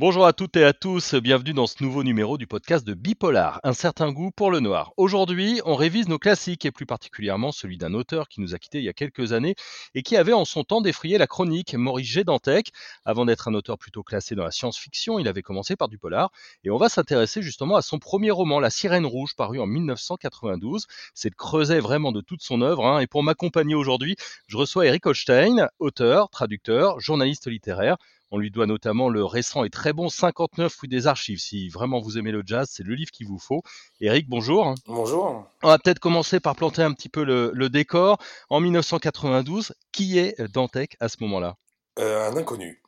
Bonjour 0.00 0.24
à 0.24 0.32
toutes 0.32 0.56
et 0.56 0.64
à 0.64 0.72
tous, 0.72 1.14
bienvenue 1.14 1.52
dans 1.52 1.66
ce 1.66 1.84
nouveau 1.84 2.02
numéro 2.02 2.38
du 2.38 2.46
podcast 2.46 2.86
de 2.86 2.94
Bipolar, 2.94 3.60
un 3.64 3.74
certain 3.74 4.10
goût 4.10 4.30
pour 4.30 4.50
le 4.50 4.58
noir. 4.58 4.94
Aujourd'hui, 4.96 5.60
on 5.66 5.74
révise 5.74 6.08
nos 6.08 6.18
classiques 6.18 6.64
et 6.64 6.70
plus 6.70 6.86
particulièrement 6.86 7.52
celui 7.52 7.76
d'un 7.76 7.92
auteur 7.92 8.30
qui 8.30 8.40
nous 8.40 8.54
a 8.54 8.58
quittés 8.58 8.78
il 8.78 8.84
y 8.84 8.88
a 8.88 8.94
quelques 8.94 9.34
années 9.34 9.56
et 9.94 10.02
qui 10.02 10.16
avait 10.16 10.32
en 10.32 10.46
son 10.46 10.64
temps 10.64 10.80
défrayé 10.80 11.18
la 11.18 11.26
chronique, 11.26 11.74
Maurice 11.74 12.08
G. 12.08 12.24
Dantec. 12.24 12.70
Avant 13.04 13.26
d'être 13.26 13.48
un 13.48 13.52
auteur 13.52 13.76
plutôt 13.76 14.02
classé 14.02 14.34
dans 14.34 14.44
la 14.44 14.50
science-fiction, 14.50 15.18
il 15.18 15.28
avait 15.28 15.42
commencé 15.42 15.76
par 15.76 15.88
du 15.88 15.98
polar 15.98 16.32
et 16.64 16.70
on 16.70 16.78
va 16.78 16.88
s'intéresser 16.88 17.42
justement 17.42 17.76
à 17.76 17.82
son 17.82 17.98
premier 17.98 18.30
roman, 18.30 18.58
La 18.58 18.70
Sirène 18.70 19.04
Rouge, 19.04 19.36
paru 19.36 19.60
en 19.60 19.66
1992. 19.66 20.86
C'est 21.12 21.28
le 21.28 21.36
creuset 21.36 21.78
vraiment 21.80 22.12
de 22.12 22.22
toute 22.22 22.40
son 22.40 22.62
œuvre 22.62 22.86
hein. 22.86 23.00
et 23.00 23.06
pour 23.06 23.22
m'accompagner 23.22 23.74
aujourd'hui, 23.74 24.16
je 24.46 24.56
reçois 24.56 24.86
Eric 24.86 25.04
Holstein, 25.04 25.68
auteur, 25.78 26.30
traducteur, 26.30 27.00
journaliste 27.00 27.48
littéraire. 27.48 27.98
On 28.32 28.38
lui 28.38 28.52
doit 28.52 28.66
notamment 28.66 29.08
le 29.08 29.24
récent 29.24 29.64
et 29.64 29.70
très 29.70 29.92
bon 29.92 30.08
59 30.08 30.76
rue 30.76 30.86
des 30.86 31.08
Archives. 31.08 31.40
Si 31.40 31.68
vraiment 31.68 31.98
vous 31.98 32.16
aimez 32.16 32.30
le 32.30 32.44
jazz, 32.46 32.68
c'est 32.70 32.84
le 32.84 32.94
livre 32.94 33.10
qu'il 33.10 33.26
vous 33.26 33.40
faut. 33.40 33.62
Eric, 34.00 34.28
bonjour. 34.28 34.72
Bonjour. 34.86 35.48
On 35.64 35.68
va 35.68 35.78
peut-être 35.78 35.98
commencer 35.98 36.38
par 36.38 36.54
planter 36.54 36.82
un 36.82 36.92
petit 36.92 37.08
peu 37.08 37.24
le, 37.24 37.68
décor. 37.68 38.18
En 38.48 38.60
1992, 38.60 39.74
qui 39.90 40.18
est 40.18 40.40
Dantec 40.42 40.96
à 41.00 41.08
ce 41.08 41.16
moment-là? 41.22 41.56
Euh, 41.98 42.30
Un 42.30 42.36
inconnu. 42.36 42.80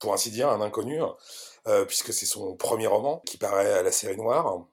Pour 0.00 0.12
ainsi 0.12 0.32
dire, 0.32 0.48
un 0.48 0.60
inconnu, 0.60 0.98
euh, 1.68 1.84
puisque 1.84 2.12
c'est 2.12 2.26
son 2.26 2.56
premier 2.56 2.88
roman 2.88 3.22
qui 3.26 3.36
paraît 3.36 3.72
à 3.72 3.82
la 3.82 3.92
série 3.92 4.16
noire. 4.16 4.66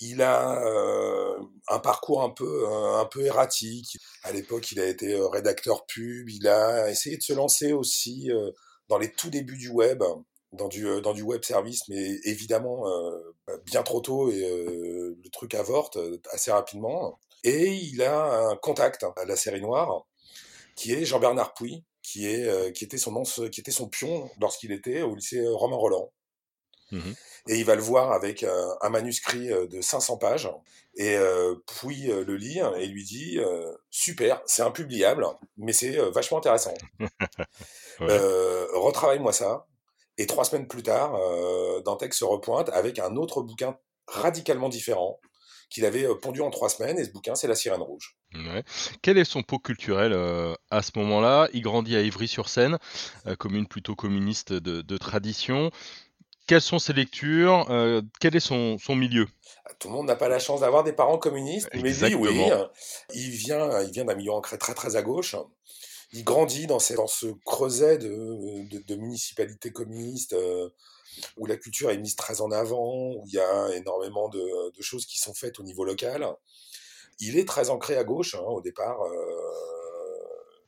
Il 0.00 0.20
a 0.20 0.58
euh, 0.64 1.38
un 1.68 1.78
parcours 1.78 2.22
un 2.22 2.30
peu, 2.30 2.66
un 2.66 3.04
peu 3.04 3.24
erratique. 3.24 3.98
À 4.24 4.32
l'époque, 4.32 4.72
il 4.72 4.80
a 4.80 4.86
été 4.86 5.16
rédacteur 5.32 5.86
pub. 5.86 6.28
Il 6.28 6.48
a 6.48 6.90
essayé 6.90 7.16
de 7.16 7.22
se 7.22 7.32
lancer 7.32 7.72
aussi 7.72 8.30
dans 8.88 8.98
les 8.98 9.12
tout 9.12 9.30
débuts 9.30 9.56
du 9.56 9.70
web, 9.70 10.02
dans 10.52 10.68
du, 10.68 10.86
euh, 10.86 11.22
web 11.22 11.42
service, 11.42 11.88
mais 11.88 12.18
évidemment 12.24 12.88
euh, 12.88 13.34
bien 13.64 13.82
trop 13.82 14.00
tôt 14.00 14.30
et 14.30 14.44
euh, 14.44 15.18
le 15.22 15.30
truc 15.30 15.54
avorte 15.54 15.98
assez 16.30 16.50
rapidement. 16.50 17.18
Et 17.42 17.74
il 17.74 18.02
a 18.02 18.48
un 18.48 18.56
contact 18.56 19.04
à 19.16 19.24
la 19.26 19.36
série 19.36 19.60
noire 19.60 20.06
qui 20.76 20.92
est 20.92 21.04
Jean-Bernard 21.04 21.54
Pouy, 21.54 21.84
qui, 22.02 22.26
est, 22.26 22.72
qui, 22.72 22.84
était 22.84 22.98
son, 22.98 23.22
qui 23.22 23.60
était 23.60 23.70
son 23.70 23.88
pion 23.88 24.30
lorsqu'il 24.40 24.72
était 24.72 25.02
au 25.02 25.14
lycée 25.14 25.46
Romain 25.46 25.76
Roland. 25.76 26.10
Mmh 26.90 27.12
et 27.48 27.58
il 27.58 27.64
va 27.64 27.74
le 27.74 27.82
voir 27.82 28.12
avec 28.12 28.44
un 28.80 28.88
manuscrit 28.88 29.48
de 29.48 29.80
500 29.80 30.16
pages. 30.16 30.50
Et 30.96 31.16
Pouy 31.66 32.06
le 32.06 32.36
lit 32.36 32.60
et 32.78 32.86
lui 32.86 33.04
dit 33.04 33.38
Super, 33.90 34.40
c'est 34.46 34.62
impubliable, 34.62 35.26
mais 35.56 35.72
c'est 35.72 35.96
vachement 36.10 36.38
intéressant. 36.38 36.74
Retravaille-moi 37.98 39.32
ça. 39.32 39.66
Et 40.16 40.26
trois 40.26 40.44
semaines 40.44 40.68
plus 40.68 40.84
tard, 40.84 41.18
Dantec 41.84 42.14
se 42.14 42.24
repointe 42.24 42.70
avec 42.70 42.98
un 42.98 43.16
autre 43.16 43.42
bouquin 43.42 43.76
radicalement 44.06 44.68
différent 44.68 45.18
qu'il 45.70 45.84
avait 45.86 46.06
pondu 46.22 46.40
en 46.40 46.50
trois 46.50 46.68
semaines. 46.68 46.98
Et 46.98 47.04
ce 47.04 47.10
bouquin, 47.10 47.34
c'est 47.34 47.48
La 47.48 47.56
Sirène 47.56 47.82
Rouge. 47.82 48.16
Quel 49.02 49.18
est 49.18 49.24
son 49.24 49.42
pot 49.42 49.58
culturel 49.58 50.14
à 50.70 50.82
ce 50.82 50.92
moment-là? 50.96 51.48
Il 51.52 51.62
grandit 51.62 51.96
à 51.96 52.00
Ivry-sur-Seine, 52.00 52.78
commune 53.38 53.66
plutôt 53.66 53.96
communiste 53.96 54.52
de 54.52 54.96
tradition. 54.96 55.72
Quelles 56.46 56.60
sont 56.60 56.78
ses 56.78 56.92
lectures 56.92 57.66
euh, 57.70 58.02
Quel 58.20 58.36
est 58.36 58.40
son, 58.40 58.78
son 58.78 58.94
milieu? 58.96 59.26
Tout 59.78 59.88
le 59.88 59.94
monde 59.94 60.06
n'a 60.06 60.16
pas 60.16 60.28
la 60.28 60.38
chance 60.38 60.60
d'avoir 60.60 60.84
des 60.84 60.92
parents 60.92 61.18
communistes, 61.18 61.68
mais 61.74 61.80
lui, 61.80 62.14
oui. 62.14 62.50
Il 63.14 63.30
vient, 63.30 63.80
il 63.82 63.90
vient 63.90 64.04
d'un 64.04 64.14
milieu 64.14 64.32
ancré 64.32 64.58
très 64.58 64.74
très 64.74 64.96
à 64.96 65.02
gauche. 65.02 65.36
Il 66.12 66.22
grandit 66.22 66.66
dans, 66.66 66.78
dans 66.96 67.06
ce 67.06 67.26
creuset 67.44 67.98
de, 67.98 68.82
de, 68.86 68.94
municipalités 68.94 69.72
communistes 69.72 70.34
euh, 70.34 70.68
où 71.36 71.46
la 71.46 71.56
culture 71.56 71.90
est 71.90 71.98
mise 71.98 72.14
très 72.14 72.40
en 72.40 72.50
avant, 72.50 73.14
où 73.16 73.24
il 73.26 73.34
y 73.34 73.40
a 73.40 73.74
énormément 73.74 74.28
de, 74.28 74.70
de 74.70 74.82
choses 74.82 75.06
qui 75.06 75.18
sont 75.18 75.34
faites 75.34 75.58
au 75.58 75.62
niveau 75.62 75.84
local. 75.84 76.28
Il 77.20 77.38
est 77.38 77.48
très 77.48 77.70
ancré 77.70 77.96
à 77.96 78.04
gauche 78.04 78.34
hein, 78.34 78.44
au 78.46 78.60
départ. 78.60 79.00
Euh, 79.02 79.83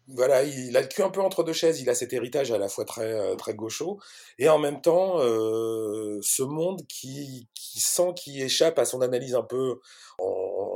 voilà, 0.09 0.45
il 0.45 0.77
a 0.77 0.81
le 0.81 0.87
cul 0.87 1.03
un 1.03 1.11
peu 1.11 1.21
entre 1.21 1.43
deux 1.43 1.53
chaises. 1.53 1.81
Il 1.81 1.91
a 1.91 1.95
cet 1.95 2.13
héritage 2.13 2.53
à 2.53 2.59
la 2.59 2.69
fois 2.69 2.85
très 2.85 3.13
euh, 3.13 3.35
très 3.35 3.55
gaucho 3.55 3.99
et 4.39 4.49
en 4.49 4.59
même 4.59 4.81
temps 4.81 5.19
euh, 5.19 6.19
ce 6.23 6.43
monde 6.43 6.87
qui, 6.89 7.49
qui 7.55 7.81
sent 7.81 8.13
qu'il 8.15 8.41
échappe 8.41 8.79
à 8.79 8.85
son 8.85 9.01
analyse 9.01 9.35
un 9.35 9.43
peu 9.43 9.81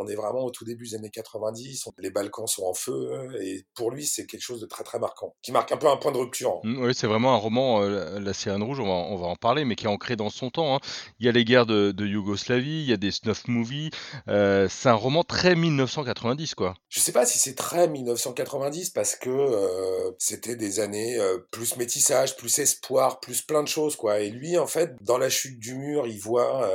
on 0.00 0.06
est 0.06 0.14
vraiment 0.14 0.44
au 0.44 0.50
tout 0.50 0.64
début 0.64 0.88
des 0.88 0.94
années 0.94 1.10
90, 1.10 1.88
les 1.98 2.10
Balkans 2.10 2.46
sont 2.46 2.64
en 2.64 2.72
feu, 2.72 3.28
et 3.42 3.66
pour 3.74 3.90
lui, 3.90 4.06
c'est 4.06 4.24
quelque 4.24 4.40
chose 4.40 4.60
de 4.60 4.66
très 4.66 4.82
très 4.82 4.98
marquant, 4.98 5.34
qui 5.42 5.52
marque 5.52 5.70
un 5.72 5.76
peu 5.76 5.88
un 5.88 5.98
point 5.98 6.10
de 6.10 6.16
rupture. 6.16 6.60
Mmh, 6.64 6.84
oui, 6.84 6.94
c'est 6.94 7.06
vraiment 7.06 7.34
un 7.34 7.36
roman, 7.36 7.82
euh, 7.82 8.18
La 8.18 8.32
Sirène 8.32 8.62
Rouge, 8.62 8.80
on 8.80 8.86
va, 8.86 8.92
on 8.92 9.16
va, 9.16 9.26
en 9.26 9.36
parler, 9.36 9.66
mais 9.66 9.76
qui 9.76 9.84
est 9.84 9.88
ancré 9.88 10.16
dans 10.16 10.30
son 10.30 10.48
temps. 10.48 10.74
Hein. 10.74 10.80
Il 11.18 11.26
y 11.26 11.28
a 11.28 11.32
les 11.32 11.44
guerres 11.44 11.66
de, 11.66 11.94
Yougoslavie, 12.00 12.80
il 12.80 12.88
y 12.88 12.94
a 12.94 12.96
des 12.96 13.10
snuff 13.10 13.46
movies, 13.46 13.90
euh, 14.28 14.68
c'est 14.70 14.88
un 14.88 14.94
roman 14.94 15.22
très 15.22 15.54
1990, 15.54 16.54
quoi. 16.54 16.74
Je 16.88 16.98
sais 16.98 17.12
pas 17.12 17.26
si 17.26 17.38
c'est 17.38 17.54
très 17.54 17.86
1990, 17.86 18.90
parce 18.90 19.16
que 19.16 19.28
euh, 19.28 20.12
c'était 20.18 20.56
des 20.56 20.80
années 20.80 21.18
plus 21.50 21.76
métissage, 21.76 22.36
plus 22.36 22.58
espoir, 22.58 23.20
plus 23.20 23.42
plein 23.42 23.62
de 23.62 23.68
choses, 23.68 23.96
quoi. 23.96 24.20
Et 24.20 24.30
lui, 24.30 24.56
en 24.56 24.66
fait, 24.66 24.96
dans 25.02 25.18
la 25.18 25.28
chute 25.28 25.58
du 25.58 25.74
mur, 25.74 26.06
il 26.06 26.18
voit 26.18 26.66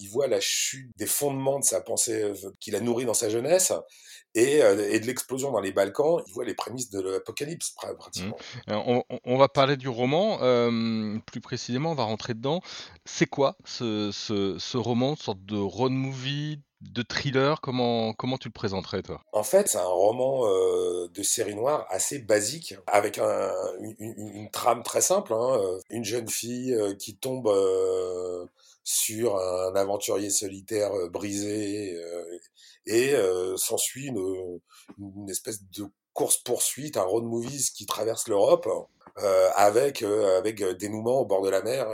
il 0.00 0.08
voit 0.08 0.26
la 0.26 0.40
chute 0.40 0.90
des 0.96 1.06
fondements 1.06 1.58
de 1.58 1.64
sa 1.64 1.80
pensée 1.80 2.22
euh, 2.22 2.34
qu'il 2.58 2.74
a 2.74 2.80
nourri 2.80 3.04
dans 3.04 3.14
sa 3.14 3.28
jeunesse 3.28 3.72
et, 4.34 4.62
euh, 4.62 4.90
et 4.90 5.00
de 5.00 5.06
l'explosion 5.06 5.52
dans 5.52 5.60
les 5.60 5.72
Balkans, 5.72 6.22
il 6.26 6.32
voit 6.32 6.44
les 6.44 6.54
prémices 6.54 6.90
de 6.90 7.00
l'apocalypse 7.00 7.74
pratiquement. 7.98 8.36
Mmh. 8.66 9.00
On, 9.24 9.38
va 9.38 9.48
parler 9.48 9.76
du 9.76 9.88
roman, 9.88 10.38
euh, 10.42 11.18
plus 11.26 11.40
précisément, 11.40 11.92
on 11.92 11.94
va 11.94 12.04
rentrer 12.04 12.34
dedans. 12.34 12.60
C'est 13.04 13.26
quoi 13.26 13.56
ce, 13.64 14.10
ce, 14.12 14.76
roman, 14.76 15.10
une 15.10 15.16
sorte 15.16 15.44
de 15.44 15.56
road 15.56 15.92
movie, 15.92 16.60
de 16.80 17.02
thriller? 17.02 17.60
Comment, 17.60 18.12
comment 18.12 18.38
tu 18.38 18.48
le 18.48 18.52
présenterais, 18.52 19.02
toi? 19.02 19.20
En 19.32 19.42
fait, 19.42 19.68
c'est 19.68 19.78
un 19.78 19.84
roman 19.84 20.46
de 20.46 21.22
série 21.24 21.56
noire 21.56 21.86
assez 21.90 22.20
basique, 22.20 22.76
avec 22.86 23.18
un, 23.18 23.50
une, 23.98 24.48
trame 24.52 24.84
très 24.84 25.00
simple. 25.00 25.34
Hein, 25.34 25.60
une 25.90 26.04
jeune 26.04 26.28
fille 26.28 26.76
qui 27.00 27.16
tombe 27.16 27.50
sur 28.84 29.36
un 29.36 29.74
aventurier 29.74 30.30
solitaire 30.30 30.92
euh, 30.92 31.08
brisé 31.08 31.94
euh, 31.94 32.38
et 32.86 33.14
euh, 33.14 33.56
s'ensuit 33.56 34.06
une, 34.06 34.60
une, 34.98 35.30
espèce 35.30 35.62
de 35.70 35.84
course-poursuite, 36.12 36.96
un 36.96 37.02
road 37.02 37.24
movies 37.24 37.70
qui 37.74 37.86
traverse 37.86 38.28
l'Europe 38.28 38.68
avec 39.54 40.02
avec 40.02 40.62
dénouement 40.78 41.20
au 41.20 41.26
bord 41.26 41.42
de 41.42 41.50
la 41.50 41.62
mer 41.62 41.86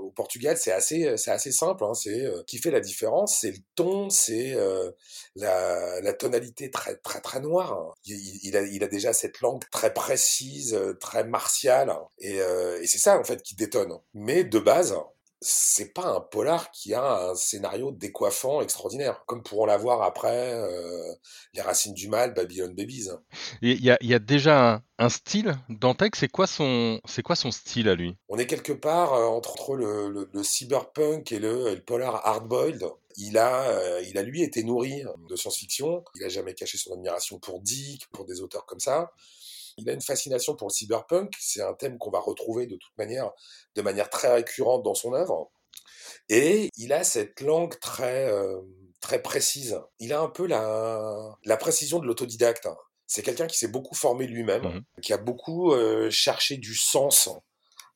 au 0.00 0.10
Portugal. 0.10 0.56
C'est 0.56 0.72
assez 0.72 1.16
c'est 1.16 1.30
assez 1.30 1.52
simple. 1.52 1.84
Hein, 1.84 1.92
c'est 1.94 2.24
qui 2.46 2.58
fait 2.58 2.70
la 2.70 2.80
différence, 2.80 3.38
c'est 3.40 3.50
le 3.50 3.58
ton, 3.74 4.08
c'est 4.10 4.56
la, 5.36 6.00
la 6.00 6.12
tonalité 6.12 6.70
très 6.70 6.96
très 6.96 7.20
très 7.20 7.40
noire. 7.40 7.94
Il, 8.04 8.40
il, 8.42 8.56
a 8.56 8.62
il 8.62 8.82
a 8.82 8.88
déjà 8.88 9.12
cette 9.12 9.40
langue 9.40 9.62
très 9.70 9.92
précise, 9.92 10.78
très 10.98 11.24
martiale 11.24 11.94
et, 12.18 12.36
et 12.36 12.86
c'est 12.86 12.98
ça 12.98 13.18
en 13.18 13.24
fait 13.24 13.42
qui 13.42 13.54
détonne. 13.54 13.98
Mais 14.14 14.44
de 14.44 14.58
base, 14.58 14.96
c'est 15.42 15.92
pas 15.92 16.06
un 16.06 16.20
polar 16.20 16.70
qui 16.70 16.94
a 16.94 17.30
un 17.30 17.34
scénario 17.34 17.90
décoiffant 17.90 18.62
extraordinaire, 18.62 19.24
comme 19.26 19.42
pourront 19.42 19.66
l'avoir 19.66 20.02
après 20.02 20.54
euh, 20.54 21.14
Les 21.52 21.60
Racines 21.60 21.94
du 21.94 22.08
Mal, 22.08 22.32
Babylon 22.32 22.72
Babies. 22.72 23.10
Il 23.60 23.84
y, 23.84 23.90
a, 23.90 24.18
déjà 24.18 24.82
un, 24.98 25.08
style 25.08 25.56
Dantec, 25.68 26.16
c'est 26.16 26.28
quoi, 26.28 26.46
son, 26.46 27.00
c'est 27.04 27.22
quoi 27.22 27.34
son 27.36 27.50
style 27.50 27.88
à 27.88 27.94
lui? 27.94 28.16
On 28.28 28.38
est 28.38 28.46
quelque 28.46 28.72
part 28.72 29.14
euh, 29.14 29.26
entre 29.26 29.74
le, 29.74 30.28
le, 30.32 30.42
cyberpunk 30.42 31.32
et 31.32 31.40
le, 31.40 31.74
le 31.74 31.82
polar 31.82 32.24
hardboiled. 32.24 32.84
Il 33.16 33.36
a, 33.36 33.68
euh, 33.68 34.02
il 34.08 34.16
a 34.16 34.22
lui 34.22 34.42
été 34.42 34.62
nourri 34.62 35.02
de 35.28 35.36
science-fiction. 35.36 36.04
Il 36.14 36.24
a 36.24 36.28
jamais 36.28 36.54
caché 36.54 36.78
son 36.78 36.92
admiration 36.94 37.38
pour 37.38 37.60
Dick, 37.60 38.06
pour 38.12 38.24
des 38.24 38.40
auteurs 38.40 38.64
comme 38.64 38.80
ça. 38.80 39.12
Il 39.78 39.88
a 39.88 39.92
une 39.92 40.02
fascination 40.02 40.54
pour 40.54 40.68
le 40.68 40.72
cyberpunk, 40.72 41.32
c'est 41.40 41.62
un 41.62 41.74
thème 41.74 41.98
qu'on 41.98 42.10
va 42.10 42.20
retrouver 42.20 42.66
de 42.66 42.76
toute 42.76 42.96
manière, 42.98 43.30
de 43.74 43.82
manière 43.82 44.10
très 44.10 44.32
récurrente 44.32 44.82
dans 44.82 44.94
son 44.94 45.14
œuvre. 45.14 45.50
Et 46.28 46.70
il 46.76 46.92
a 46.92 47.04
cette 47.04 47.40
langue 47.40 47.78
très, 47.80 48.30
euh, 48.30 48.60
très 49.00 49.20
précise. 49.20 49.80
Il 49.98 50.12
a 50.12 50.20
un 50.20 50.28
peu 50.28 50.46
la, 50.46 51.36
la 51.44 51.56
précision 51.56 51.98
de 51.98 52.06
l'autodidacte. 52.06 52.68
C'est 53.06 53.22
quelqu'un 53.22 53.46
qui 53.46 53.58
s'est 53.58 53.68
beaucoup 53.68 53.94
formé 53.94 54.26
lui-même, 54.26 54.62
mmh 54.62 54.82
qui 55.02 55.12
a 55.12 55.18
beaucoup 55.18 55.72
euh, 55.72 56.10
cherché 56.10 56.56
du 56.56 56.74
sens 56.74 57.28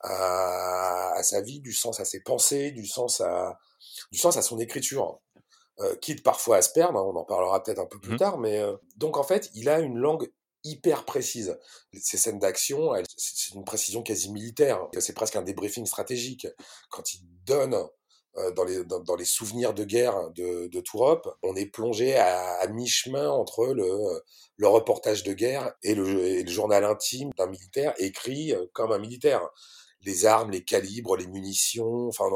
à, 0.00 1.20
sa 1.22 1.40
vie, 1.40 1.60
du 1.60 1.72
sens 1.72 2.00
à 2.00 2.04
ses 2.04 2.20
pensées, 2.20 2.72
du 2.72 2.86
sens 2.86 3.20
à, 3.20 3.58
du 4.12 4.18
sens 4.18 4.36
à 4.36 4.42
son 4.42 4.58
écriture. 4.58 5.20
Euh, 5.80 5.94
quitte 5.96 6.22
parfois 6.22 6.56
à 6.56 6.62
se 6.62 6.72
perdre, 6.72 6.98
hein, 6.98 7.04
on 7.06 7.16
en 7.16 7.24
parlera 7.24 7.62
peut-être 7.62 7.78
un 7.78 7.86
peu 7.86 8.00
plus 8.00 8.14
mmh 8.14 8.18
tard, 8.18 8.38
mais 8.38 8.60
donc 8.96 9.18
en 9.18 9.22
fait, 9.22 9.50
il 9.54 9.68
a 9.68 9.80
une 9.80 9.98
langue 9.98 10.30
hyper 10.70 11.04
précise. 11.04 11.58
Ces 11.92 12.18
scènes 12.18 12.38
d'action, 12.38 12.92
c'est 13.16 13.54
une 13.54 13.64
précision 13.64 14.02
quasi 14.02 14.30
militaire. 14.32 14.80
C'est 14.98 15.14
presque 15.14 15.36
un 15.36 15.42
débriefing 15.42 15.86
stratégique. 15.86 16.46
Quand 16.90 17.14
il 17.14 17.20
donne 17.44 17.76
euh, 18.38 18.50
dans 18.52 18.64
les, 18.64 18.84
dans, 18.84 19.16
les 19.16 19.24
souvenirs 19.24 19.72
de 19.72 19.84
guerre 19.84 20.30
de, 20.32 20.66
de 20.66 20.82
on 21.42 21.56
est 21.56 21.66
plongé 21.66 22.16
à, 22.16 22.66
mi-chemin 22.68 23.30
entre 23.30 23.66
le, 23.72 23.88
le 24.56 24.68
reportage 24.68 25.22
de 25.22 25.32
guerre 25.32 25.72
et 25.82 25.94
le, 25.94 26.06
et 26.26 26.42
le 26.42 26.50
journal 26.50 26.84
intime 26.84 27.30
d'un 27.38 27.46
militaire 27.46 27.94
écrit 27.98 28.52
euh, 28.52 28.66
comme 28.74 28.92
un 28.92 28.98
militaire. 28.98 29.40
les 30.02 30.26
armes, 30.26 30.50
les 30.50 30.64
calibres, 30.64 31.16
les 31.16 31.26
munitions, 31.26 32.08
enfin 32.08 32.26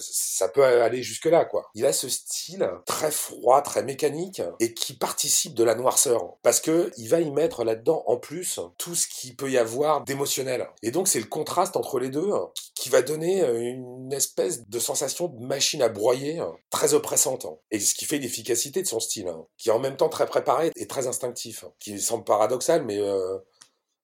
ça, 0.00 0.48
peut 0.48 0.64
aller 0.64 1.02
jusque-là, 1.02 1.44
quoi. 1.44 1.70
Il 1.74 1.86
a 1.86 1.92
ce 1.92 2.08
style 2.08 2.68
très 2.86 3.10
froid, 3.10 3.62
très 3.62 3.82
mécanique, 3.82 4.42
et 4.60 4.74
qui 4.74 4.94
participe 4.94 5.54
de 5.54 5.64
la 5.64 5.74
noirceur. 5.74 6.36
Parce 6.42 6.60
que 6.60 6.90
il 6.96 7.08
va 7.08 7.20
y 7.20 7.30
mettre 7.30 7.64
là-dedans, 7.64 8.04
en 8.06 8.16
plus, 8.16 8.60
tout 8.78 8.94
ce 8.94 9.06
qui 9.06 9.34
peut 9.34 9.50
y 9.50 9.58
avoir 9.58 10.04
d'émotionnel. 10.04 10.68
Et 10.82 10.90
donc, 10.90 11.08
c'est 11.08 11.20
le 11.20 11.26
contraste 11.26 11.76
entre 11.76 11.98
les 11.98 12.10
deux 12.10 12.30
qui 12.74 12.88
va 12.88 13.02
donner 13.02 13.40
une 13.40 14.12
espèce 14.12 14.68
de 14.68 14.78
sensation 14.78 15.28
de 15.28 15.44
machine 15.44 15.82
à 15.82 15.88
broyer 15.88 16.40
très 16.70 16.94
oppressante. 16.94 17.46
Et 17.70 17.80
ce 17.80 17.94
qui 17.94 18.04
fait 18.04 18.18
l'efficacité 18.18 18.82
de 18.82 18.86
son 18.86 19.00
style, 19.00 19.32
qui 19.56 19.68
est 19.68 19.72
en 19.72 19.78
même 19.78 19.96
temps 19.96 20.08
très 20.08 20.26
préparé 20.26 20.70
et 20.76 20.86
très 20.86 21.06
instinctif. 21.06 21.64
Qui 21.78 22.00
semble 22.00 22.24
paradoxal, 22.24 22.84
mais... 22.84 22.98
Euh, 22.98 23.38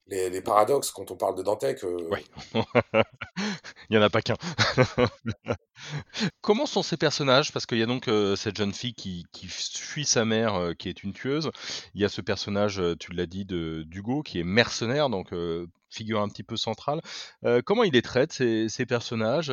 les, 0.07 0.41
paradoxes 0.41 0.91
quand 0.91 1.11
on 1.11 1.17
parle 1.17 1.37
de 1.37 1.43
Dantec. 1.43 1.83
Euh, 1.85 1.97
oui. 2.11 2.21
Il 3.91 3.93
n'y 3.93 3.99
en 3.99 4.03
a 4.03 4.11
pas 4.11 4.23
qu'un. 4.23 4.37
Comment 6.41 6.67
sont 6.67 6.83
ces 6.83 6.97
personnages? 6.97 7.53
Parce 7.53 7.67
qu'il 7.67 7.79
y 7.79 7.83
a 7.83 7.87
donc 7.87 8.09
euh, 8.09 8.37
cette 8.37 8.57
jeune 8.57 8.73
fille 8.73 8.95
qui, 8.95 9.27
fuit 9.49 10.05
sa 10.05 10.25
mère, 10.25 10.55
euh, 10.55 10.73
qui 10.75 10.89
est 10.89 11.03
une 11.03 11.13
tueuse. 11.13 11.51
Il 11.95 12.01
y 12.01 12.05
a 12.05 12.09
ce 12.09 12.21
personnage, 12.21 12.83
tu 12.99 13.13
l'as 13.13 13.27
dit, 13.27 13.45
de 13.45 13.85
d'Hugo, 13.87 14.23
qui 14.23 14.41
est 14.41 14.45
mercenaire, 14.45 15.11
donc 15.11 15.33
figure 15.95 16.21
un 16.21 16.29
petit 16.29 16.43
peu 16.43 16.57
centrale. 16.57 17.01
comment 17.65 17.85
il 17.85 17.93
les 17.93 18.03
traite, 18.03 18.33
ces, 18.33 18.87
personnages? 18.87 19.53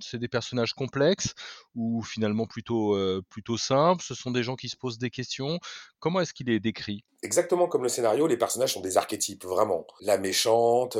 C'est 0.00 0.18
des 0.18 0.28
personnages 0.28 0.74
complexes 0.74 1.34
ou 1.74 2.02
finalement 2.02 2.46
plutôt, 2.46 2.96
plutôt 3.28 3.58
simples? 3.58 4.02
Ce 4.02 4.14
sont 4.14 4.30
des 4.30 4.42
gens 4.42 4.56
qui 4.56 4.68
se 4.68 4.76
posent 4.76 4.98
des 4.98 5.10
questions 5.10 5.58
Comment 5.98 6.20
est-ce 6.20 6.34
qu'il 6.34 6.50
est 6.50 6.60
décrit? 6.60 7.04
Exactement 7.22 7.66
comme 7.66 7.82
le 7.82 7.88
scénario, 7.88 8.26
les 8.26 8.36
personnages 8.36 8.74
sont 8.74 8.80
des 8.80 8.96
archétypes, 8.98 9.44
vraiment. 9.44 9.86
La 10.00 10.18
méchante, 10.18 10.96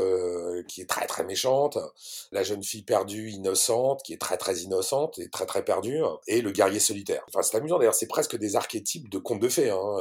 qui 0.66 0.80
est 0.80 0.88
très 0.88 1.06
très 1.06 1.22
méchante, 1.24 1.78
la 2.32 2.42
jeune 2.42 2.64
fille 2.64 2.82
perdue, 2.82 3.30
innocente, 3.30 4.02
qui 4.02 4.14
est 4.14 4.20
très 4.20 4.36
très 4.36 4.60
innocente 4.60 5.18
et 5.18 5.28
très 5.28 5.46
très 5.46 5.64
perdue, 5.64 6.00
et 6.26 6.40
le 6.40 6.50
guerrier 6.50 6.80
solitaire. 6.80 7.22
Enfin, 7.28 7.42
c'est 7.42 7.56
amusant 7.56 7.78
d'ailleurs, 7.78 7.94
c'est 7.94 8.08
presque 8.08 8.36
des 8.36 8.56
archétypes 8.56 9.08
de 9.08 9.18
contes 9.18 9.40
de 9.40 9.48
fées. 9.48 9.70
Hein. 9.70 9.96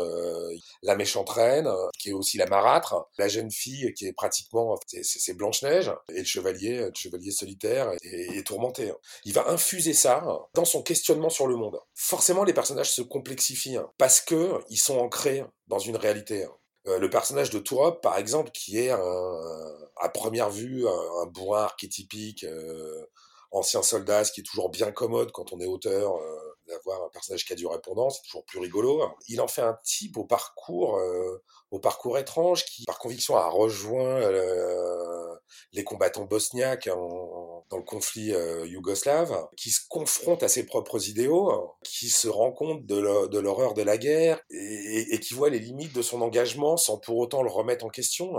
la 0.81 0.95
méchante 0.95 1.29
reine, 1.29 1.69
qui 1.99 2.09
est 2.09 2.13
aussi 2.13 2.37
la 2.37 2.47
marâtre, 2.47 3.07
la 3.17 3.27
jeune 3.27 3.51
fille 3.51 3.93
qui 3.93 4.07
est 4.07 4.13
pratiquement 4.13 4.64
c'est 4.87 5.33
Blanche-Neige, 5.33 5.91
et 6.09 6.19
le 6.19 6.25
chevalier, 6.25 6.79
le 6.79 6.91
chevalier 6.95 7.31
solitaire 7.31 7.91
est, 8.01 8.45
tourmenté. 8.45 8.91
Il 9.23 9.33
va 9.33 9.49
infuser 9.49 9.93
ça 9.93 10.23
dans 10.53 10.65
son 10.65 10.83
questionnement 10.83 11.29
sur 11.29 11.47
le 11.47 11.55
monde. 11.55 11.79
Forcément, 11.93 12.43
les 12.43 12.53
personnages 12.53 12.91
se 12.91 13.01
complexifient, 13.01 13.79
parce 13.97 14.21
que 14.21 14.59
ils 14.69 14.77
sont 14.77 14.97
ancrés 14.97 15.43
dans 15.67 15.79
une 15.79 15.97
réalité. 15.97 16.45
Euh, 16.87 16.99
le 16.99 17.09
personnage 17.09 17.49
de 17.49 17.59
Tourop, 17.59 17.99
par 18.01 18.17
exemple, 18.17 18.51
qui 18.51 18.77
est 18.79 18.91
à 18.91 20.09
première 20.13 20.49
vue 20.49 20.87
un, 20.87 21.25
bourrin 21.27 21.63
archétypique, 21.63 22.43
euh, 22.43 23.05
ancien 23.51 23.81
soldat, 23.81 24.23
ce 24.23 24.31
qui 24.31 24.41
est 24.41 24.43
toujours 24.43 24.69
bien 24.69 24.91
commode 24.91 25.31
quand 25.31 25.53
on 25.53 25.59
est 25.59 25.65
auteur, 25.65 26.15
euh, 26.17 26.54
d'avoir 26.67 27.03
un 27.03 27.09
personnage 27.09 27.45
qui 27.45 27.53
a 27.53 27.55
du 27.55 27.67
répondant, 27.67 28.09
c'est 28.09 28.21
toujours 28.23 28.45
plus 28.45 28.59
rigolo. 28.59 29.01
Il 29.27 29.41
en 29.41 29.47
fait 29.47 29.61
un 29.61 29.77
type 29.83 30.17
au 30.17 30.25
parcours, 30.25 30.97
euh, 30.97 31.43
au 31.71 31.79
parcours 31.79 32.17
étrange, 32.17 32.65
qui 32.65 32.83
par 32.85 32.99
conviction 32.99 33.35
a 33.35 33.47
rejoint 33.47 34.21
euh, 34.21 35.35
les 35.73 35.83
combattants 35.83 36.25
bosniaques 36.25 36.87
dans 36.87 37.77
le 37.77 37.83
conflit 37.83 38.33
euh, 38.33 38.65
yougoslave, 38.67 39.47
qui 39.57 39.71
se 39.71 39.81
confronte 39.87 40.43
à 40.43 40.47
ses 40.47 40.65
propres 40.65 41.09
idéaux, 41.09 41.75
qui 41.83 42.09
se 42.09 42.27
rend 42.27 42.51
compte 42.51 42.85
de 42.85 43.39
l'horreur 43.39 43.73
de 43.73 43.81
la 43.81 43.97
guerre 43.97 44.39
et, 44.49 45.13
et, 45.13 45.19
qui 45.19 45.33
voit 45.33 45.49
les 45.49 45.59
limites 45.59 45.93
de 45.93 46.01
son 46.01 46.21
engagement 46.21 46.77
sans 46.77 46.97
pour 46.97 47.17
autant 47.17 47.43
le 47.43 47.49
remettre 47.49 47.85
en 47.85 47.89
question. 47.89 48.33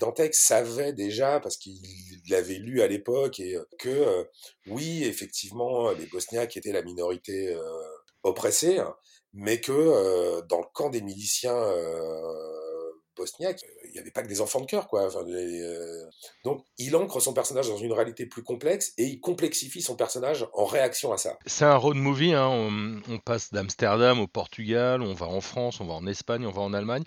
Dantec 0.00 0.34
savait 0.34 0.92
déjà, 0.92 1.40
parce 1.40 1.56
qu'il 1.56 1.78
l'avait 2.28 2.54
lu 2.58 2.82
à 2.82 2.86
l'époque, 2.88 3.40
et 3.40 3.56
que 3.78 4.26
oui, 4.66 5.04
effectivement, 5.04 5.90
les 5.92 6.06
Bosniaques 6.06 6.56
étaient 6.56 6.72
la 6.72 6.82
minorité 6.82 7.56
oppressée, 8.22 8.80
mais 9.32 9.60
que 9.60 10.40
dans 10.48 10.58
le 10.58 10.66
camp 10.72 10.90
des 10.90 11.02
miliciens 11.02 11.62
bosniaque, 13.24 13.60
il 13.84 13.92
n'y 13.92 13.98
avait 13.98 14.10
pas 14.10 14.22
que 14.22 14.28
des 14.28 14.40
enfants 14.40 14.60
de 14.60 14.66
cœur, 14.66 14.86
quoi. 14.86 15.08
Euh, 15.14 16.04
donc, 16.44 16.64
il 16.78 16.94
ancre 16.96 17.20
son 17.20 17.32
personnage 17.32 17.68
dans 17.68 17.78
une 17.78 17.92
réalité 17.92 18.26
plus 18.26 18.42
complexe 18.42 18.92
et 18.98 19.04
il 19.04 19.20
complexifie 19.20 19.82
son 19.82 19.96
personnage 19.96 20.46
en 20.52 20.64
réaction 20.64 21.12
à 21.12 21.16
ça. 21.16 21.38
C'est 21.46 21.64
un 21.64 21.76
road 21.76 21.96
movie, 21.96 22.34
hein. 22.34 22.48
on, 22.48 23.18
passe 23.18 23.52
d'Amsterdam 23.52 24.20
au 24.20 24.26
Portugal, 24.26 25.00
on 25.00 25.14
va 25.14 25.26
en 25.26 25.40
France, 25.40 25.80
on 25.80 25.86
va 25.86 25.94
en 25.94 26.06
Espagne, 26.06 26.46
on 26.46 26.50
va 26.50 26.62
en 26.62 26.74
Allemagne. 26.74 27.04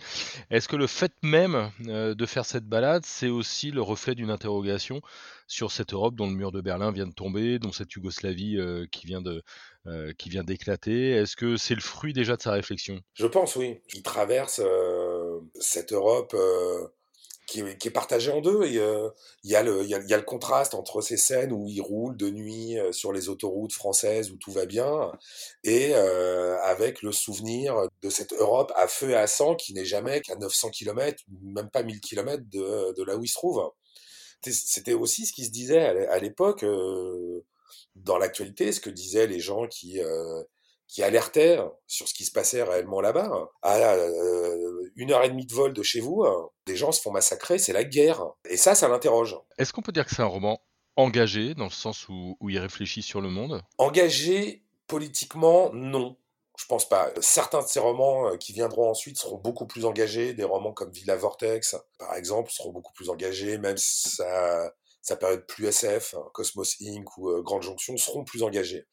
Est-ce 0.49 0.67
que 0.67 0.75
le 0.75 0.87
fait 0.87 1.11
même 1.21 1.71
euh, 1.87 2.15
de 2.15 2.25
faire 2.25 2.45
cette 2.45 2.65
balade, 2.65 3.03
c'est 3.05 3.29
aussi 3.29 3.71
le 3.71 3.81
reflet 3.81 4.15
d'une 4.15 4.31
interrogation 4.31 5.01
sur 5.47 5.71
cette 5.71 5.93
Europe 5.93 6.15
dont 6.15 6.27
le 6.27 6.35
mur 6.35 6.51
de 6.51 6.59
Berlin 6.59 6.91
vient 6.91 7.07
de 7.07 7.13
tomber, 7.13 7.59
dont 7.59 7.71
cette 7.71 7.93
Yougoslavie 7.93 8.57
euh, 8.57 8.85
qui 8.91 9.05
vient 9.05 9.21
de 9.21 9.43
qui 10.17 10.27
vient 10.27 10.43
d'éclater? 10.43 11.11
Est-ce 11.11 11.37
que 11.37 11.55
c'est 11.55 11.73
le 11.73 11.79
fruit 11.79 12.11
déjà 12.11 12.35
de 12.35 12.41
sa 12.41 12.51
réflexion? 12.51 12.99
Je 13.13 13.25
pense, 13.25 13.55
oui. 13.55 13.79
Il 13.93 14.03
traverse 14.03 14.59
cette 15.59 15.93
Europe 15.93 16.35
qui, 17.47 17.61
est 17.61 17.91
partagée 17.91 18.31
en 18.31 18.41
deux. 18.41 18.65
Il 18.65 18.73
y, 19.43 19.55
a 19.55 19.63
le, 19.63 20.21
contraste 20.21 20.73
entre 20.73 21.01
ces 21.01 21.17
scènes 21.17 21.53
où 21.53 21.67
il 21.67 21.81
roule 21.81 22.17
de 22.17 22.29
nuit 22.29 22.77
sur 22.91 23.13
les 23.13 23.29
autoroutes 23.29 23.73
françaises 23.73 24.31
où 24.31 24.37
tout 24.37 24.51
va 24.51 24.65
bien, 24.65 25.11
et 25.63 25.93
avec 25.93 27.01
le 27.01 27.11
souvenir 27.11 27.87
de 28.01 28.09
cette 28.09 28.33
Europe 28.33 28.71
à 28.75 28.87
feu 28.87 29.11
et 29.11 29.15
à 29.15 29.27
sang 29.27 29.55
qui 29.55 29.73
n'est 29.73 29.85
jamais 29.85 30.21
qu'à 30.21 30.35
900 30.35 30.71
km, 30.71 31.23
même 31.41 31.69
pas 31.69 31.83
1000 31.83 32.01
km 32.01 32.43
de 32.49 33.03
là 33.03 33.15
où 33.15 33.23
il 33.23 33.29
se 33.29 33.35
trouve. 33.35 33.71
C'était 34.41 34.93
aussi 34.93 35.25
ce 35.25 35.33
qui 35.33 35.45
se 35.45 35.51
disait 35.51 35.79
à 36.07 36.19
l'époque, 36.19 36.65
dans 37.95 38.17
l'actualité, 38.17 38.71
ce 38.71 38.79
que 38.79 38.89
disaient 38.89 39.27
les 39.27 39.39
gens 39.39 39.67
qui 39.67 39.99
qui 40.87 41.03
alertait 41.03 41.59
sur 41.85 42.07
ce 42.07 42.13
qui 42.13 42.25
se 42.25 42.31
passait 42.31 42.63
réellement 42.63 43.01
là-bas. 43.01 43.49
À 43.61 43.75
euh, 43.75 44.91
une 44.95 45.11
heure 45.11 45.23
et 45.23 45.29
demie 45.29 45.45
de 45.45 45.53
vol 45.53 45.73
de 45.73 45.83
chez 45.83 45.99
vous, 45.99 46.25
des 46.65 46.75
gens 46.75 46.91
se 46.91 47.01
font 47.01 47.11
massacrer, 47.11 47.57
c'est 47.57 47.73
la 47.73 47.83
guerre. 47.83 48.23
Et 48.49 48.57
ça, 48.57 48.75
ça 48.75 48.87
l'interroge. 48.87 49.37
Est-ce 49.57 49.73
qu'on 49.73 49.81
peut 49.81 49.91
dire 49.91 50.05
que 50.05 50.15
c'est 50.15 50.21
un 50.21 50.25
roman 50.25 50.61
engagé, 50.97 51.53
dans 51.53 51.65
le 51.65 51.69
sens 51.69 52.09
où, 52.09 52.37
il 52.49 52.59
réfléchit 52.59 53.01
sur 53.01 53.21
le 53.21 53.29
monde? 53.29 53.61
Engagé 53.77 54.63
politiquement, 54.87 55.71
non. 55.73 56.17
Je 56.57 56.65
pense 56.65 56.89
pas. 56.89 57.11
Certains 57.21 57.61
de 57.61 57.67
ces 57.67 57.79
romans 57.79 58.29
euh, 58.29 58.37
qui 58.37 58.51
viendront 58.51 58.89
ensuite 58.89 59.19
seront 59.19 59.37
beaucoup 59.37 59.67
plus 59.67 59.85
engagés. 59.85 60.33
Des 60.33 60.43
romans 60.43 60.73
comme 60.73 60.91
Villa 60.91 61.15
Vortex, 61.15 61.75
par 61.99 62.15
exemple, 62.15 62.51
seront 62.51 62.71
beaucoup 62.71 62.93
plus 62.93 63.09
engagés, 63.09 63.59
même 63.59 63.77
si 63.77 64.09
ça, 64.09 64.73
ça 65.03 65.15
période 65.15 65.45
plus 65.45 65.67
SF, 65.67 66.15
Cosmos 66.33 66.77
Inc. 66.81 67.15
ou 67.17 67.29
euh, 67.29 67.43
Grande 67.43 67.61
Jonction 67.61 67.95
seront 67.97 68.23
plus 68.23 68.41
engagés. 68.41 68.87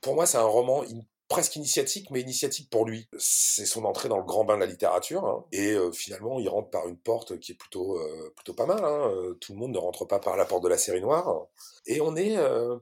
Pour 0.00 0.14
moi, 0.14 0.24
c'est 0.24 0.38
un 0.38 0.42
roman 0.42 0.84
presque 1.30 1.56
initiatique, 1.56 2.10
mais 2.10 2.20
initiatique 2.20 2.68
pour 2.68 2.84
lui. 2.84 3.08
C'est 3.16 3.64
son 3.64 3.84
entrée 3.84 4.10
dans 4.10 4.18
le 4.18 4.24
grand 4.24 4.44
bain 4.44 4.56
de 4.56 4.60
la 4.60 4.66
littérature, 4.66 5.24
hein. 5.24 5.44
et 5.52 5.72
euh, 5.72 5.92
finalement, 5.92 6.38
il 6.40 6.48
rentre 6.48 6.68
par 6.70 6.88
une 6.88 6.98
porte 6.98 7.38
qui 7.38 7.52
est 7.52 7.54
plutôt, 7.54 7.96
euh, 7.98 8.32
plutôt 8.34 8.52
pas 8.52 8.66
mal. 8.66 8.84
Hein. 8.84 9.10
Euh, 9.14 9.34
tout 9.34 9.52
le 9.52 9.58
monde 9.58 9.70
ne 9.70 9.78
rentre 9.78 10.04
pas 10.04 10.18
par 10.18 10.36
la 10.36 10.44
porte 10.44 10.64
de 10.64 10.68
la 10.68 10.76
série 10.76 11.00
noire. 11.00 11.46
Et 11.86 12.00
on 12.00 12.16
est 12.16 12.36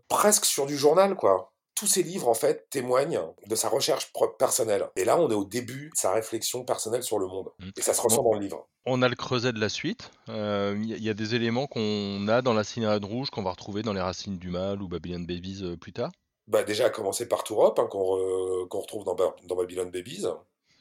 presque 0.09 0.45
sur 0.45 0.67
du 0.67 0.77
journal, 0.77 1.15
quoi. 1.15 1.53
Tous 1.75 1.87
ces 1.87 2.03
livres, 2.03 2.27
en 2.27 2.35
fait, 2.35 2.69
témoignent 2.71 3.21
de 3.47 3.55
sa 3.55 3.69
recherche 3.69 4.13
personnelle. 4.39 4.89
Et 4.97 5.05
là, 5.05 5.21
on 5.21 5.31
est 5.31 5.35
au 5.35 5.45
début 5.45 5.91
de 5.91 5.97
sa 5.97 6.13
réflexion 6.13 6.65
personnelle 6.65 7.05
sur 7.05 7.19
le 7.19 7.27
monde. 7.27 7.51
Mmh. 7.61 7.69
Et 7.77 7.83
ça 7.83 7.95
se 7.95 8.01
ressent 8.01 8.23
dans 8.23 8.33
le 8.33 8.41
livre. 8.41 8.67
On 8.87 9.03
a 9.03 9.09
le 9.09 9.15
creuset 9.15 9.53
de 9.53 9.61
la 9.61 9.69
suite. 9.69 10.11
Il 10.27 10.87
y, 10.87 11.11
a 11.11 11.15
des 11.15 11.35
éléments 11.35 11.67
qu'on 11.67 12.27
a 12.29 12.43
dans 12.43 12.55
la 12.55 12.65
Cinéade 12.65 13.05
Rouge 13.05 13.29
qu'on 13.31 13.43
va 13.43 13.51
retrouver 13.51 13.83
dans 13.83 13.93
Les 13.93 14.01
Racines 14.01 14.39
du 14.39 14.49
Mal 14.49 14.83
ou 14.83 14.89
Babylon 14.89 15.21
Babies 15.21 15.77
plus 15.79 15.93
tard 15.93 16.11
bah 16.49 16.65
déjà 16.65 16.87
à 16.87 16.91
commencer 16.91 17.27
par 17.27 17.45
Tourop, 17.45 17.79
hein, 17.79 17.87
qu'on 17.87 18.81
retrouve 18.81 19.05
dans, 19.05 19.15
dans 19.15 19.57
Babylon 19.57 19.91
Babies. 19.91 20.27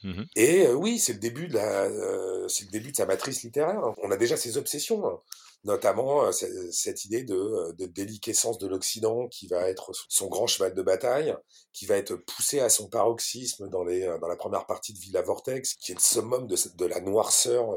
Mmh 0.04 0.24
Et 0.36 0.68
euh, 0.68 0.74
oui, 0.74 1.00
c'est 1.00 1.14
le 1.14 1.20
début 1.20 1.48
de 1.48 1.56
la, 1.56 1.84
euh, 1.86 2.48
le 2.48 2.72
début 2.72 2.92
de 2.92 2.96
sa 2.96 3.06
matrice 3.06 3.44
littéraire. 3.44 3.82
On 4.02 4.12
a 4.12 4.18
déjà 4.18 4.38
ses 4.38 4.58
obsessions, 4.58 5.06
hein. 5.08 5.20
notamment 5.64 6.26
euh, 6.26 6.32
cette 6.32 7.04
idée 7.06 7.24
de, 7.24 7.72
de 7.78 7.86
déliquescence 7.86 8.60
de 8.60 8.68
l'Occident 8.68 9.28
qui 9.28 9.48
va 9.48 9.68
être 9.68 9.92
son 10.08 10.28
grand 10.28 10.48
cheval 10.48 10.74
de 10.74 10.82
bataille, 10.82 11.36
qui 11.74 11.86
va 11.86 11.98
être 11.98 12.16
poussé 12.16 12.60
à 12.60 12.70
son 12.70 12.88
paroxysme 12.88 13.70
dans 13.70 13.84
les, 13.84 14.06
dans 14.22 14.28
la 14.28 14.36
première 14.36 14.68
partie 14.68 14.94
de 14.94 15.00
Villa 15.00 15.22
Vortex, 15.22 15.74
qui 15.74 15.92
est 15.92 15.96
le 15.96 16.02
summum 16.02 16.48
de, 16.48 16.56
de 16.76 16.86
la 16.86 17.02
noirceur 17.02 17.68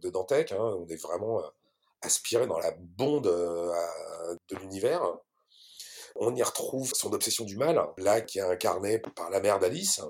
de 0.00 0.10
Dantec. 0.10 0.52
Hein. 0.52 0.76
On 0.80 0.88
est 0.88 1.00
vraiment 1.00 1.42
aspiré 2.00 2.46
dans 2.46 2.58
la 2.58 2.72
bonde 2.72 3.26
de 3.26 4.56
l'univers. 4.56 5.02
On 6.20 6.34
y 6.34 6.42
retrouve 6.42 6.92
son 6.94 7.12
obsession 7.12 7.44
du 7.44 7.56
mal, 7.56 7.80
là 7.98 8.20
qui 8.20 8.38
est 8.38 8.42
incarné 8.42 8.98
par 8.98 9.30
la 9.30 9.40
mère 9.40 9.58
d'Alice, 9.58 10.00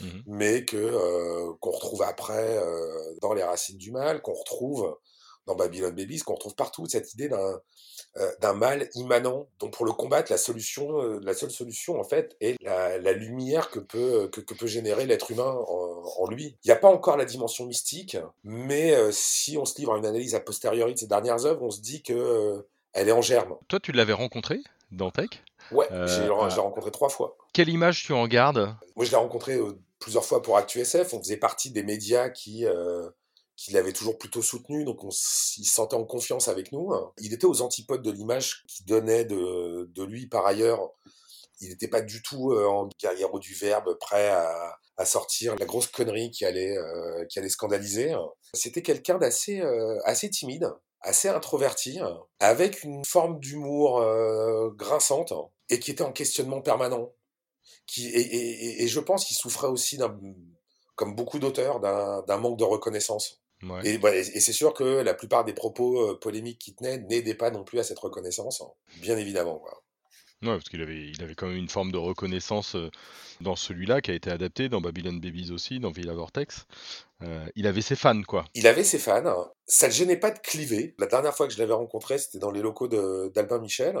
mmh 0.00 0.06
mais 0.26 0.64
que 0.64 0.76
euh, 0.76 1.52
qu'on 1.60 1.72
retrouve 1.72 2.02
après 2.02 2.58
euh, 2.58 3.14
dans 3.20 3.34
les 3.34 3.42
racines 3.42 3.76
du 3.76 3.90
mal, 3.90 4.22
qu'on 4.22 4.32
retrouve 4.32 4.96
dans 5.46 5.54
Babylon 5.54 5.90
Babies, 5.90 6.20
qu'on 6.20 6.34
retrouve 6.34 6.54
partout 6.54 6.86
cette 6.86 7.12
idée 7.14 7.28
d'un 7.28 7.60
euh, 8.16 8.30
d'un 8.40 8.54
mal 8.54 8.88
immanent. 8.94 9.48
dont 9.58 9.70
pour 9.70 9.84
le 9.84 9.92
combattre, 9.92 10.32
la 10.32 10.38
solution, 10.38 11.00
la 11.20 11.34
seule 11.34 11.50
solution 11.50 12.00
en 12.00 12.04
fait 12.04 12.36
est 12.40 12.56
la, 12.62 13.12
lumière 13.12 13.70
que 13.70 13.78
peut 13.78 14.28
que, 14.32 14.40
peut 14.40 14.66
générer 14.66 15.06
l'être 15.06 15.30
humain 15.30 15.52
en, 15.66 16.26
lui. 16.28 16.56
Il 16.64 16.68
n'y 16.68 16.72
a 16.72 16.76
pas 16.76 16.88
encore 16.88 17.16
la 17.16 17.24
dimension 17.24 17.66
mystique, 17.66 18.16
mais 18.42 18.94
si 19.12 19.56
on 19.58 19.64
se 19.64 19.78
livre 19.78 19.94
à 19.94 19.98
une 19.98 20.06
analyse 20.06 20.34
a 20.34 20.40
posteriori 20.40 20.94
de 20.94 20.98
ses 20.98 21.06
dernières 21.06 21.44
œuvres, 21.46 21.62
on 21.62 21.70
se 21.70 21.80
dit 21.80 22.02
que 22.02 22.64
elle 22.92 23.08
est 23.08 23.12
en 23.12 23.22
germe. 23.22 23.56
Toi, 23.68 23.80
tu 23.80 23.92
l'avais 23.92 24.12
rencontré, 24.12 24.60
Dantec 24.90 25.42
Ouais, 25.72 25.88
j'ai 26.06 26.28
rencontré 26.28 26.90
trois 26.90 27.08
fois. 27.08 27.36
Quelle 27.52 27.68
image 27.68 28.04
tu 28.04 28.12
en 28.12 28.26
gardes? 28.26 28.74
Moi, 28.96 29.04
je 29.04 29.10
l'ai 29.10 29.16
rencontré 29.16 29.58
plusieurs 29.98 30.24
fois 30.24 30.42
pour 30.42 30.56
ActuSF. 30.56 31.12
On 31.12 31.18
faisait 31.18 31.36
partie 31.36 31.70
des 31.70 31.82
médias 31.82 32.28
qui 32.28 32.66
qui 33.60 33.72
l'avait 33.72 33.92
toujours 33.92 34.16
plutôt 34.16 34.40
soutenu, 34.40 34.84
donc 34.84 35.04
on, 35.04 35.10
il 35.10 35.66
se 35.66 35.74
sentait 35.74 35.94
en 35.94 36.04
confiance 36.04 36.48
avec 36.48 36.72
nous. 36.72 36.94
Il 37.18 37.34
était 37.34 37.44
aux 37.44 37.60
antipodes 37.60 38.00
de 38.00 38.10
l'image 38.10 38.64
qui 38.66 38.84
donnait 38.84 39.26
de, 39.26 39.90
de, 39.94 40.02
lui 40.02 40.26
par 40.26 40.46
ailleurs. 40.46 40.80
Il 41.60 41.68
n'était 41.68 41.88
pas 41.88 42.00
du 42.00 42.22
tout 42.22 42.52
euh, 42.52 42.66
en 42.66 42.88
guerrier 42.98 43.26
du 43.38 43.52
verbe, 43.52 43.98
prêt 43.98 44.30
à, 44.30 44.78
à, 44.96 45.04
sortir 45.04 45.56
la 45.56 45.66
grosse 45.66 45.88
connerie 45.88 46.30
qui 46.30 46.46
allait, 46.46 46.74
euh, 46.74 47.26
qui 47.26 47.38
allait 47.38 47.50
scandaliser. 47.50 48.14
C'était 48.54 48.80
quelqu'un 48.80 49.18
d'assez 49.18 49.60
euh, 49.60 49.98
assez 50.06 50.30
timide, 50.30 50.72
assez 51.00 51.28
introverti, 51.28 51.98
avec 52.38 52.84
une 52.84 53.04
forme 53.04 53.40
d'humour 53.40 54.04
grinçante 54.76 55.32
et 55.68 55.78
qui 55.78 55.90
était 55.90 56.04
en 56.04 56.12
questionnement 56.12 56.60
permanent. 56.60 57.12
Qui, 57.86 58.08
et, 58.08 58.20
et, 58.20 58.82
et 58.82 58.88
je 58.88 59.00
pense 59.00 59.24
qu'il 59.24 59.36
souffrait 59.36 59.66
aussi 59.66 59.98
comme 60.96 61.14
beaucoup 61.14 61.38
d'auteurs, 61.38 61.80
d'un 61.80 62.36
manque 62.36 62.58
de 62.58 62.64
reconnaissance. 62.64 63.42
Et, 63.84 63.94
et 63.94 64.40
c'est 64.40 64.52
sûr 64.54 64.72
que 64.72 64.84
la 64.84 65.12
plupart 65.12 65.44
des 65.44 65.52
propos 65.52 66.16
polémiques 66.16 66.58
qu'il 66.58 66.74
tenait 66.74 66.98
n'aidaient 66.98 67.34
pas 67.34 67.50
non 67.50 67.62
plus 67.62 67.78
à 67.78 67.84
cette 67.84 67.98
reconnaissance, 67.98 68.62
hein, 68.62 68.70
bien 69.00 69.18
évidemment. 69.18 69.58
Quoi. 69.58 69.82
Ouais, 70.42 70.52
parce 70.52 70.68
qu'il 70.68 70.80
avait, 70.80 71.08
il 71.08 71.22
avait 71.22 71.34
quand 71.34 71.46
même 71.46 71.56
une 71.56 71.68
forme 71.68 71.92
de 71.92 71.98
reconnaissance 71.98 72.76
dans 73.40 73.56
celui-là 73.56 74.00
qui 74.00 74.10
a 74.10 74.14
été 74.14 74.30
adapté, 74.30 74.68
dans 74.68 74.80
Babylon 74.80 75.14
Babies 75.14 75.50
aussi, 75.50 75.80
dans 75.80 75.90
Villa 75.90 76.14
Vortex. 76.14 76.66
il 77.56 77.66
avait 77.66 77.82
ses 77.82 77.96
fans, 77.96 78.22
quoi. 78.22 78.46
Il 78.54 78.66
avait 78.66 78.84
ses 78.84 78.98
fans. 78.98 79.52
Ça 79.66 79.88
ne 79.88 79.92
gênait 79.92 80.16
pas 80.16 80.30
de 80.30 80.38
cliver. 80.38 80.94
La 80.98 81.06
dernière 81.06 81.36
fois 81.36 81.46
que 81.46 81.52
je 81.52 81.58
l'avais 81.58 81.74
rencontré, 81.74 82.16
c'était 82.18 82.38
dans 82.38 82.50
les 82.50 82.62
locaux 82.62 82.88
d'Albin 82.88 83.58
Michel 83.58 83.98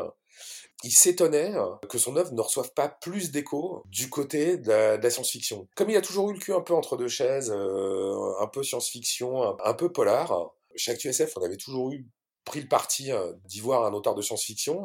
il 0.82 0.92
s'étonnait 0.92 1.52
que 1.88 1.98
son 1.98 2.16
œuvre 2.16 2.32
ne 2.32 2.40
reçoive 2.40 2.72
pas 2.72 2.88
plus 2.88 3.30
d'écho 3.30 3.82
du 3.86 4.08
côté 4.08 4.56
de 4.56 4.68
la, 4.68 5.10
science-fiction. 5.10 5.68
Comme 5.74 5.90
il 5.90 5.96
a 5.96 6.00
toujours 6.00 6.30
eu 6.30 6.34
le 6.34 6.38
cul 6.38 6.54
un 6.54 6.60
peu 6.60 6.74
entre 6.74 6.96
deux 6.96 7.08
chaises, 7.08 7.52
euh, 7.54 8.32
un 8.40 8.46
peu 8.46 8.62
science-fiction, 8.62 9.58
un, 9.62 9.74
peu 9.74 9.92
polar, 9.92 10.52
chez 10.76 10.92
ActuSF, 10.92 11.36
on 11.36 11.44
avait 11.44 11.56
toujours 11.56 11.92
eu 11.92 12.06
pris 12.44 12.60
le 12.60 12.68
parti 12.68 13.12
euh, 13.12 13.32
d'y 13.44 13.60
voir 13.60 13.84
un 13.84 13.92
auteur 13.92 14.14
de 14.14 14.22
science-fiction. 14.22 14.84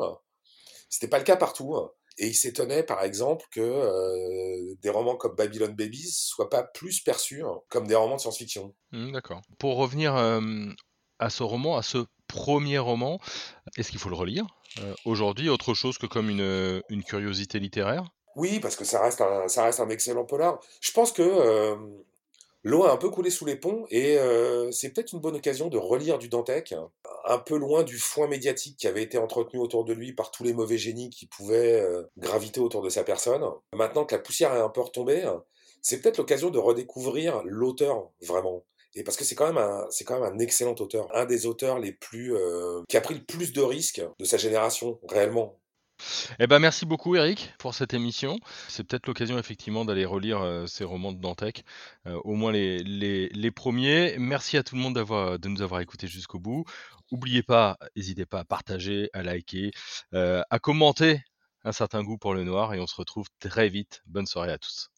C'était 0.90 1.08
pas 1.08 1.18
le 1.18 1.24
cas 1.24 1.36
partout. 1.36 1.76
Et 2.18 2.28
il 2.28 2.34
s'étonnait, 2.34 2.84
par 2.84 3.04
exemple, 3.04 3.46
que 3.52 3.60
euh, 3.60 4.76
des 4.82 4.90
romans 4.90 5.18
comme 5.18 5.36
Babylon 5.36 5.74
Babies 5.74 6.12
soient 6.12 6.50
pas 6.50 6.64
plus 6.64 7.02
perçus 7.02 7.44
comme 7.70 7.88
des 7.88 7.96
romans 7.96 8.16
de 8.16 8.22
science-fiction. 8.22 8.74
Mmh, 8.92 9.12
d'accord. 9.12 9.42
Pour 9.60 9.76
revenir 9.76 10.16
à 11.20 11.30
ce 11.30 11.44
roman, 11.44 11.78
à 11.78 11.82
ce 11.82 12.06
premier 12.28 12.78
roman, 12.78 13.20
est-ce 13.78 13.90
qu'il 13.90 14.00
faut 14.00 14.10
le 14.10 14.16
relire? 14.16 14.46
Euh, 14.80 14.94
aujourd'hui, 15.06 15.50
autre 15.50 15.74
chose 15.74 15.98
que 15.98 16.06
comme 16.06 16.30
une, 16.30 16.82
une, 16.90 17.04
curiosité 17.04 17.60
littéraire? 17.60 18.04
Oui, 18.36 18.60
parce 18.60 18.76
que 18.76 18.84
ça 18.84 19.02
reste 19.02 19.22
un, 19.22 19.48
ça 19.48 19.64
reste 19.64 19.80
un 19.80 19.90
excellent 19.90 20.26
polar. 20.26 20.60
Je 20.82 20.92
pense 20.92 21.12
que 21.12 21.22
l'eau 22.66 22.84
a 22.84 22.92
un 22.92 22.98
peu 22.98 23.10
coulé 23.10 23.30
sous 23.30 23.46
les 23.46 23.56
ponts 23.56 23.86
et 23.90 24.18
euh, 24.18 24.70
c'est 24.72 24.90
peut-être 24.90 25.14
une 25.14 25.20
bonne 25.20 25.38
occasion 25.38 25.70
de 25.70 25.78
relire 25.78 26.18
du 26.18 26.28
Dantec, 26.28 26.76
un 27.26 27.38
peu 27.38 27.58
loin 27.58 27.84
du 27.84 27.98
foin 27.98 28.28
médiatique 28.28 28.78
qui 28.78 28.88
avait 28.88 29.04
été 29.04 29.18
entretenu 29.18 29.60
autour 29.60 29.86
de 29.86 29.94
lui 29.94 30.12
par 30.12 30.32
tous 30.32 30.44
les 30.44 30.54
mauvais 30.54 30.78
génies 30.78 31.10
qui 31.10 31.28
pouvaient 31.28 31.82
graviter 32.18 32.60
autour 32.60 32.82
de 32.82 32.90
sa 32.90 33.04
personne. 33.04 33.44
Maintenant 33.74 34.04
que 34.04 34.14
la 34.14 34.22
poussière 34.22 34.54
est 34.54 34.60
un 34.60 34.70
peu 34.70 34.82
retombée, 34.82 35.24
c'est 35.82 36.02
peut-être 36.02 36.18
l'occasion 36.18 36.50
de 36.50 36.60
redécouvrir 36.60 37.42
l'auteur 37.46 38.10
vraiment. 38.22 38.66
Et 38.96 39.04
parce 39.04 39.18
que 39.18 39.26
c'est 39.26 39.36
quand 39.36 39.46
même 39.46 39.58
un, 39.58 39.86
c'est 39.90 40.06
quand 40.06 40.20
même 40.20 40.34
un 40.34 40.40
excellent 40.40 40.76
auteur, 40.80 41.14
un 41.14 41.26
des 41.26 41.46
auteurs 41.46 41.80
les 41.80 41.92
plus, 41.92 42.36
euh, 42.36 42.82
qui 42.88 42.96
a 42.96 43.02
pris 43.02 43.14
le 43.14 43.24
plus 43.24 43.52
de 43.52 43.62
risques 43.62 44.02
de 44.18 44.26
sa 44.26 44.38
génération 44.38 45.00
réellement. 45.08 45.60
Eh 46.40 46.48
ben, 46.48 46.60
merci 46.60 46.86
beaucoup, 46.86 47.16
Eric, 47.16 47.54
pour 47.58 47.74
cette 47.74 47.94
émission. 47.94 48.40
C'est 48.68 48.84
peut-être 48.84 49.08
l'occasion, 49.08 49.38
effectivement, 49.40 49.86
d'aller 49.86 50.06
relire 50.06 50.42
euh, 50.42 50.66
ces 50.66 50.84
romans 50.84 51.14
de 51.14 51.20
Dantec, 51.20 51.64
euh, 52.08 52.20
au 52.24 52.36
moins 52.36 52.52
les, 52.52 53.52
premiers. 53.56 54.16
Merci 54.18 54.58
à 54.58 54.64
tout 54.64 54.76
le 54.76 54.82
monde 54.82 54.96
de 54.96 55.48
nous 55.48 55.62
avoir 55.62 55.82
écoutés 55.82 56.08
jusqu'au 56.08 56.40
bout. 56.40 56.66
N'oubliez 57.12 57.44
pas, 57.44 57.78
n'hésitez 57.96 58.26
pas 58.26 58.40
à 58.40 58.46
partager, 58.46 59.10
à 59.14 59.24
liker, 59.24 59.72
euh, 60.14 60.42
à 60.50 60.60
commenter 60.60 61.22
un 61.64 61.72
certain 61.72 62.04
goût 62.04 62.18
pour 62.18 62.34
le 62.34 62.44
noir 62.44 62.74
et 62.74 62.80
on 62.80 62.88
se 62.88 62.96
retrouve 62.96 63.28
très 63.40 63.70
vite. 63.70 64.02
Bonne 64.06 64.28
soirée 64.28 64.52
à 64.52 64.58
tous. 64.58 64.90